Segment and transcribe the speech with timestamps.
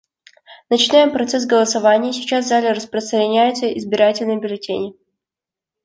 [0.71, 4.95] Начинаем процесс голосования; сейчас в зале распространяются избирательные бюллетени.